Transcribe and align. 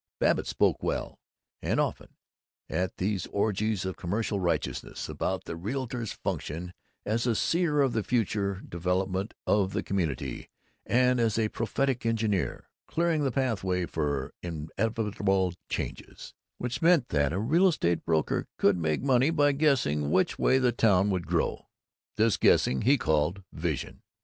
Babbitt 0.19 0.47
spoke 0.47 0.81
well 0.81 1.19
and 1.61 1.79
often 1.79 2.15
at 2.67 2.97
these 2.97 3.27
orgies 3.27 3.85
of 3.85 3.97
commercial 3.97 4.39
righteousness 4.39 5.07
about 5.07 5.43
the 5.43 5.55
"realtor's 5.55 6.11
function 6.11 6.73
as 7.05 7.27
a 7.27 7.35
seer 7.35 7.81
of 7.81 7.93
the 7.93 8.01
future 8.01 8.63
development 8.67 9.35
of 9.45 9.73
the 9.73 9.83
community, 9.83 10.49
and 10.87 11.19
as 11.19 11.37
a 11.37 11.49
prophetic 11.49 12.03
engineer 12.03 12.67
clearing 12.87 13.23
the 13.23 13.31
pathway 13.31 13.85
for 13.85 14.33
inevitable 14.41 15.53
changes" 15.69 16.33
which 16.57 16.81
meant 16.81 17.09
that 17.09 17.31
a 17.31 17.37
real 17.37 17.67
estate 17.67 18.03
broker 18.03 18.47
could 18.57 18.77
make 18.77 19.03
money 19.03 19.29
by 19.29 19.51
guessing 19.51 20.09
which 20.09 20.39
way 20.39 20.57
the 20.57 20.71
town 20.71 21.11
would 21.11 21.27
grow. 21.27 21.67
This 22.17 22.37
guessing 22.37 22.81
he 22.81 22.97
called 22.97 23.43
Vision. 23.53 24.01